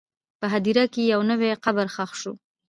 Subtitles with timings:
[0.39, 2.33] په هدیره کې یو نوی قبر ښخ شو.